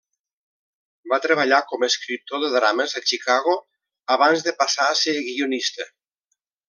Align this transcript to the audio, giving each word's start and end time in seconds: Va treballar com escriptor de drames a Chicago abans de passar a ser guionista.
Va 1.11 1.19
treballar 1.25 1.59
com 1.73 1.85
escriptor 1.87 2.41
de 2.45 2.49
drames 2.55 2.95
a 3.01 3.03
Chicago 3.11 3.55
abans 4.17 4.47
de 4.49 4.55
passar 4.63 4.89
a 4.91 4.97
ser 5.03 5.15
guionista. 5.29 5.87